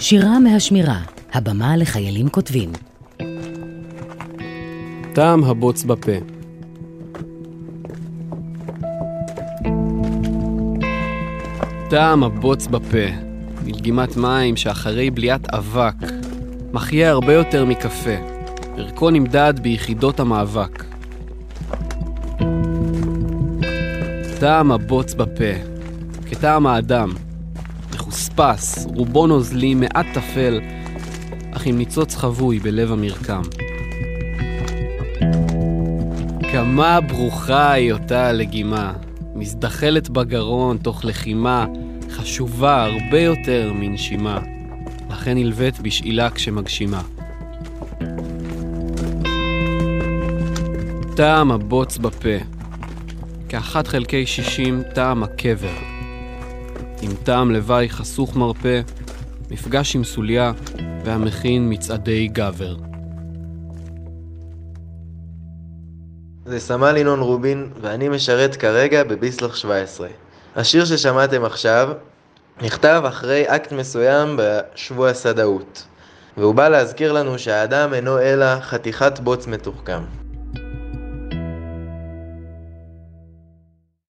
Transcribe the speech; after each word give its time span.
שירה 0.00 0.38
מהשמירה, 0.38 1.00
הבמה 1.32 1.76
לחיילים 1.76 2.28
כותבים. 2.28 2.72
טעם 5.14 5.44
הבוץ 5.44 5.84
בפה. 5.84 6.12
טעם 11.90 12.24
הבוץ 12.24 12.66
בפה, 12.66 13.06
מלגימת 13.64 14.16
מים 14.16 14.56
שאחרי 14.56 15.10
בליית 15.10 15.48
אבק, 15.48 15.94
מחיה 16.72 17.10
הרבה 17.10 17.32
יותר 17.32 17.64
מקפה. 17.64 18.16
ערכו 18.76 19.10
נמדד 19.10 19.54
ביחידות 19.62 20.20
המאבק. 20.20 20.84
טעם 24.40 24.72
הבוץ 24.72 25.14
בפה, 25.14 25.52
כטעם 26.30 26.66
האדם, 26.66 27.12
מחוספס, 28.10 28.86
רובו 28.94 29.26
נוזלי, 29.26 29.74
מעט 29.74 30.06
טפל, 30.14 30.60
אך 31.52 31.66
עם 31.66 31.78
ניצוץ 31.78 32.16
חבוי 32.16 32.58
בלב 32.58 32.92
המרקם. 32.92 33.42
כמה 36.52 37.00
ברוכה 37.00 37.72
היא 37.72 37.92
אותה 37.92 38.26
הלגימה, 38.26 38.92
מזדחלת 39.34 40.08
בגרון 40.08 40.78
תוך 40.78 41.04
לחימה, 41.04 41.66
חשובה 42.10 42.84
הרבה 42.84 43.20
יותר 43.20 43.72
מנשימה, 43.74 44.38
לכן 45.10 45.34
נלווית 45.34 45.80
בשאילה 45.80 46.30
כשמגשימה. 46.30 47.02
טעם 51.16 51.52
הבוץ 51.52 51.98
בפה, 51.98 52.36
כאחת 53.48 53.86
חלקי 53.86 54.26
שישים 54.26 54.82
טעם 54.94 55.22
הקבר. 55.22 55.99
עם 57.02 57.10
טעם 57.24 57.50
לוואי 57.50 57.88
חסוך 57.88 58.36
מרפא, 58.36 58.80
מפגש 59.50 59.96
עם 59.96 60.04
סוליה 60.04 60.52
והמכין 61.04 61.66
מצעדי 61.72 62.28
גבר. 62.28 62.76
זה 66.44 66.60
סמל 66.60 66.96
ינון 66.96 67.20
רובין, 67.20 67.70
ואני 67.80 68.08
משרת 68.08 68.56
כרגע 68.56 69.04
בביסלח 69.04 69.56
17. 69.56 70.08
השיר 70.56 70.84
ששמעתם 70.84 71.44
עכשיו 71.44 71.88
נכתב 72.62 73.02
אחרי 73.08 73.44
אקט 73.46 73.72
מסוים 73.72 74.36
בשבוע 74.38 75.08
הסדאות, 75.08 75.86
והוא 76.36 76.54
בא 76.54 76.68
להזכיר 76.68 77.12
לנו 77.12 77.38
שהאדם 77.38 77.94
אינו 77.94 78.18
אלא 78.18 78.60
חתיכת 78.60 79.18
בוץ 79.18 79.46
מתוחכם. 79.46 80.02